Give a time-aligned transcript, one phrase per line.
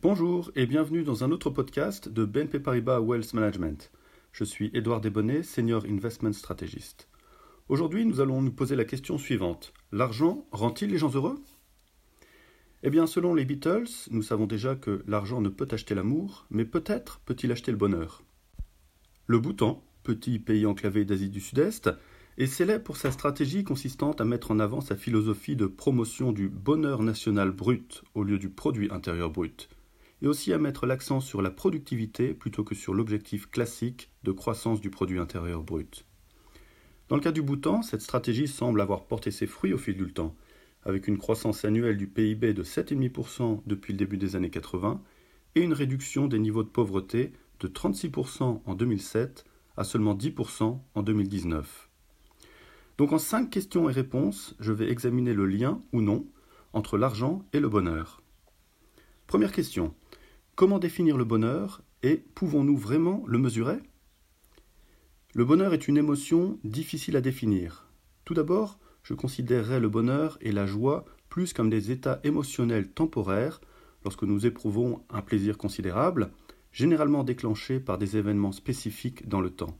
[0.00, 3.90] Bonjour et bienvenue dans un autre podcast de BNP Paribas Wealth Management.
[4.32, 7.08] Je suis Édouard Desbonnets, Senior Investment Strategist.
[7.68, 9.72] Aujourd'hui, nous allons nous poser la question suivante.
[9.92, 11.42] L'argent rend-il les gens heureux?
[12.82, 16.64] Eh bien, selon les Beatles, nous savons déjà que l'argent ne peut acheter l'amour, mais
[16.64, 18.22] peut-être peut-il acheter le bonheur.
[19.26, 21.90] Le Bhoutan, petit pays enclavé d'Asie du Sud-Est,
[22.36, 26.48] est célèbre pour sa stratégie consistant à mettre en avant sa philosophie de promotion du
[26.48, 29.68] bonheur national brut au lieu du produit intérieur brut,
[30.20, 34.80] et aussi à mettre l'accent sur la productivité plutôt que sur l'objectif classique de croissance
[34.80, 36.06] du produit intérieur brut.
[37.08, 40.12] Dans le cas du Bhoutan, cette stratégie semble avoir porté ses fruits au fil du
[40.12, 40.34] temps,
[40.84, 45.00] avec une croissance annuelle du PIB de 7,5% depuis le début des années 80
[45.54, 49.44] et une réduction des niveaux de pauvreté de 36% en 2007
[49.76, 51.90] à seulement 10% en 2019.
[52.98, 56.26] Donc en cinq questions et réponses, je vais examiner le lien ou non
[56.72, 58.22] entre l'argent et le bonheur.
[59.26, 59.94] Première question.
[60.54, 63.78] Comment définir le bonheur et pouvons-nous vraiment le mesurer?
[65.34, 67.88] Le bonheur est une émotion difficile à définir.
[68.24, 73.60] Tout d'abord, je considérerais le bonheur et la joie plus comme des états émotionnels temporaires
[74.04, 76.30] lorsque nous éprouvons un plaisir considérable,
[76.70, 79.76] généralement déclenché par des événements spécifiques dans le temps.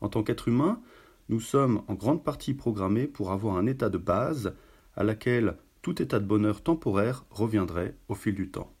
[0.00, 0.80] En tant qu'être humain,
[1.28, 4.54] nous sommes en grande partie programmés pour avoir un état de base
[4.96, 8.72] à laquelle tout état de bonheur temporaire reviendrait au fil du temps.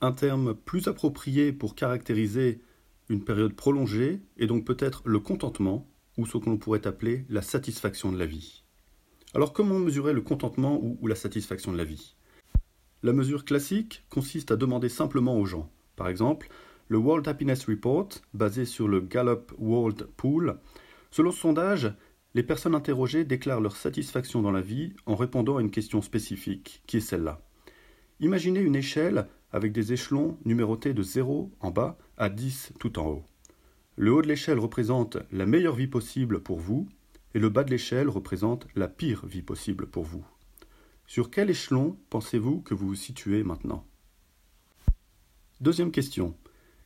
[0.00, 2.60] Un terme plus approprié pour caractériser
[3.08, 7.42] une période prolongée est donc peut-être le contentement, ou ce que l'on pourrait appeler la
[7.42, 8.62] satisfaction de la vie.
[9.34, 12.16] Alors comment mesurer le contentement ou, la satisfaction de la vie?
[13.02, 16.48] La mesure classique consiste à demander simplement aux gens par exemple,
[16.88, 20.58] le World Happiness Report, basé sur le Gallup World Pool,
[21.14, 21.94] selon ce sondage,
[22.34, 26.82] les personnes interrogées déclarent leur satisfaction dans la vie en répondant à une question spécifique,
[26.88, 27.40] qui est celle-là.
[28.18, 33.06] Imaginez une échelle avec des échelons numérotés de 0 en bas à 10 tout en
[33.06, 33.24] haut.
[33.94, 36.88] Le haut de l'échelle représente la meilleure vie possible pour vous,
[37.34, 40.26] et le bas de l'échelle représente la pire vie possible pour vous.
[41.06, 43.86] Sur quel échelon pensez-vous que vous vous situez maintenant?
[45.60, 46.36] Deuxième question.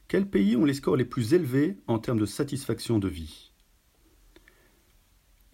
[0.07, 3.53] Quels pays ont les scores les plus élevés en termes de satisfaction de vie?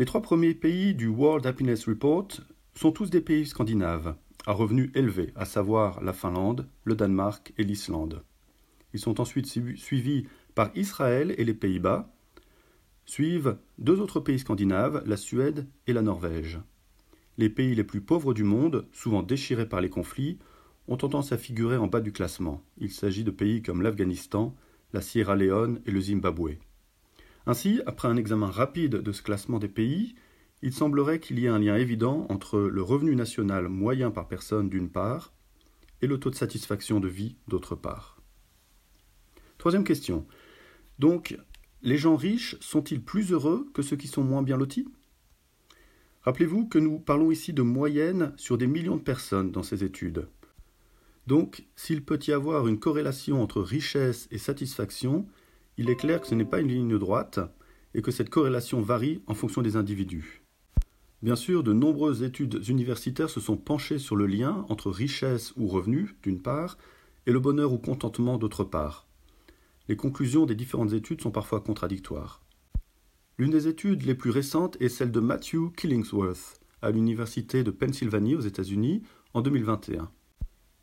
[0.01, 2.27] Les trois premiers pays du World Happiness Report
[2.75, 7.63] sont tous des pays scandinaves, à revenus élevés, à savoir la Finlande, le Danemark et
[7.63, 8.25] l'Islande.
[8.93, 12.13] Ils sont ensuite suivis par Israël et les Pays-Bas.
[13.07, 16.59] Suivent deux autres pays scandinaves, la Suède et la Norvège.
[17.39, 20.41] Les pays les plus pauvres du monde, souvent déchirés par les conflits,
[20.89, 22.65] ont tendance à figurer en bas du classement.
[22.79, 24.57] Il s'agit de pays comme l'Afghanistan,
[24.93, 26.57] la Sierra Leone et le Zimbabwe.
[27.47, 30.15] Ainsi, après un examen rapide de ce classement des pays,
[30.63, 34.71] il semblerait qu'il y ait un lien évident entre le revenu national moyen par personne
[34.71, 35.35] d'une part
[36.01, 38.23] et le taux de satisfaction de vie d'autre part.
[39.59, 40.27] Troisième question.
[40.99, 41.39] Donc,
[41.83, 44.89] les gens riches sont-ils plus heureux que ceux qui sont moins bien lotis?
[46.23, 50.29] Rappelez-vous que nous parlons ici de moyenne sur des millions de personnes dans ces études.
[51.27, 55.27] Donc, s'il peut y avoir une corrélation entre richesse et satisfaction,
[55.77, 57.41] il est clair que ce n'est pas une ligne droite
[57.95, 60.43] et que cette corrélation varie en fonction des individus.
[61.23, 65.69] Bien sûr, de nombreuses études universitaires se sont penchées sur le lien entre richesse ou
[65.69, 66.77] revenu, d'une part,
[67.27, 69.07] et le bonheur ou contentement, d'autre part.
[69.89, 72.43] Les conclusions des différentes études sont parfois contradictoires.
[73.39, 78.35] L'une des études les plus récentes est celle de Matthew Killingsworth à l'Université de Pennsylvanie
[78.35, 79.03] aux États-Unis
[79.33, 80.11] en 2021.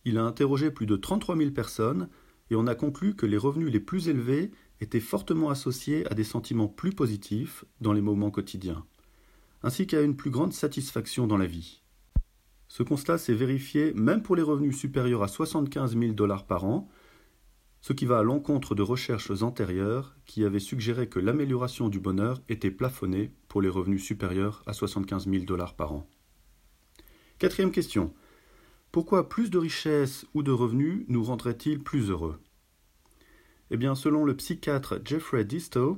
[0.06, 2.09] Il a interrogé plus de 33 000 personnes
[2.50, 6.25] et on a conclu que les revenus les plus élevés étaient fortement associés à des
[6.25, 8.85] sentiments plus positifs dans les moments quotidiens,
[9.63, 11.81] ainsi qu'à une plus grande satisfaction dans la vie.
[12.67, 16.89] Ce constat s'est vérifié même pour les revenus supérieurs à 75 000 dollars par an,
[17.81, 22.41] ce qui va à l'encontre de recherches antérieures qui avaient suggéré que l'amélioration du bonheur
[22.47, 26.07] était plafonnée pour les revenus supérieurs à 75 000 dollars par an.
[27.39, 28.13] Quatrième question.
[28.91, 32.39] Pourquoi plus de richesses ou de revenus nous rendrait-il plus heureux?
[33.73, 35.97] Eh bien, selon le psychiatre Jeffrey Disto,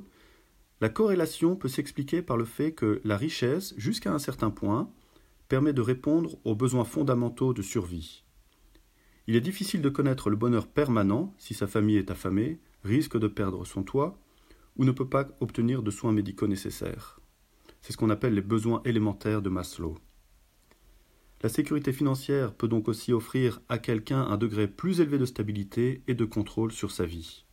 [0.80, 4.88] la corrélation peut s'expliquer par le fait que la richesse, jusqu'à un certain point,
[5.48, 8.22] permet de répondre aux besoins fondamentaux de survie.
[9.26, 13.26] Il est difficile de connaître le bonheur permanent si sa famille est affamée, risque de
[13.26, 14.20] perdre son toit
[14.76, 17.18] ou ne peut pas obtenir de soins médicaux nécessaires.
[17.80, 19.98] C'est ce qu'on appelle les besoins élémentaires de Maslow.
[21.42, 26.02] La sécurité financière peut donc aussi offrir à quelqu'un un degré plus élevé de stabilité
[26.06, 27.44] et de contrôle sur sa vie.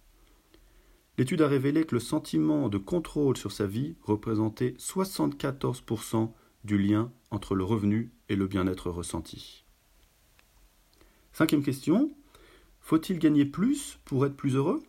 [1.17, 6.31] L'étude a révélé que le sentiment de contrôle sur sa vie représentait 74%
[6.63, 9.65] du lien entre le revenu et le bien-être ressenti.
[11.33, 12.11] Cinquième question.
[12.79, 14.81] Faut-il gagner plus pour être plus heureux?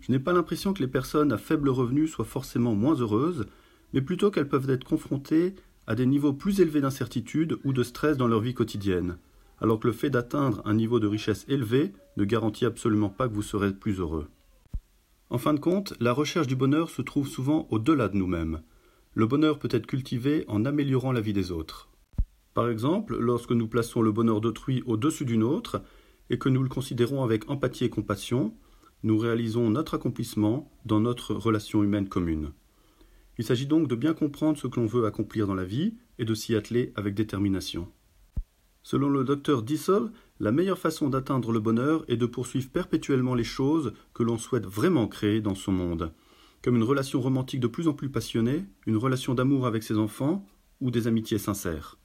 [0.00, 3.46] Je n'ai pas l'impression que les personnes à faible revenu soient forcément moins heureuses,
[3.92, 5.54] mais plutôt qu'elles peuvent être confrontées
[5.86, 9.18] à des niveaux plus élevés d'incertitude ou de stress dans leur vie quotidienne,
[9.60, 13.34] alors que le fait d'atteindre un niveau de richesse élevé ne garantit absolument pas que
[13.34, 14.28] vous serez plus heureux.
[15.30, 18.62] En fin de compte, la recherche du bonheur se trouve souvent au-delà de nous-mêmes.
[19.14, 21.88] Le bonheur peut être cultivé en améliorant la vie des autres.
[22.52, 25.82] Par exemple, lorsque nous plaçons le bonheur d'autrui au-dessus d'une autre,
[26.30, 28.54] et que nous le considérons avec empathie et compassion,
[29.02, 32.52] nous réalisons notre accomplissement dans notre relation humaine commune.
[33.38, 36.24] Il s'agit donc de bien comprendre ce que l'on veut accomplir dans la vie et
[36.24, 37.88] de s'y atteler avec détermination.
[38.82, 43.44] Selon le docteur Dissel, la meilleure façon d'atteindre le bonheur est de poursuivre perpétuellement les
[43.44, 46.12] choses que l'on souhaite vraiment créer dans son monde,
[46.62, 50.44] comme une relation romantique de plus en plus passionnée, une relation d'amour avec ses enfants
[50.80, 51.98] ou des amitiés sincères.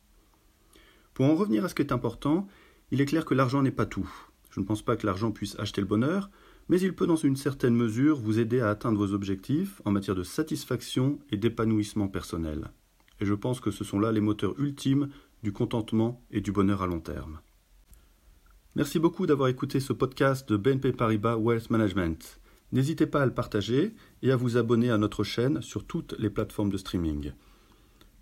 [1.15, 2.47] Pour en revenir à ce qui est important,
[2.91, 4.09] il est clair que l'argent n'est pas tout.
[4.51, 6.29] Je ne pense pas que l'argent puisse acheter le bonheur,
[6.69, 10.15] mais il peut dans une certaine mesure vous aider à atteindre vos objectifs en matière
[10.15, 12.71] de satisfaction et d'épanouissement personnel.
[13.21, 15.09] Et je pense que ce sont là les moteurs ultimes
[15.41, 17.39] du contentement et du bonheur à long terme.
[18.75, 22.39] Merci beaucoup d'avoir écouté ce podcast de BNP Paribas Wealth Management.
[22.71, 26.29] N'hésitez pas à le partager et à vous abonner à notre chaîne sur toutes les
[26.29, 27.31] plateformes de streaming.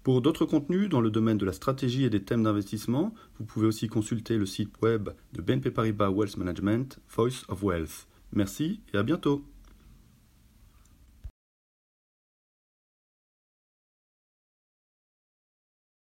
[0.03, 3.67] Pour d'autres contenus dans le domaine de la stratégie et des thèmes d'investissement, vous pouvez
[3.67, 8.07] aussi consulter le site web de BNP Paribas Wealth Management, Voice of Wealth.
[8.31, 9.43] Merci et à bientôt.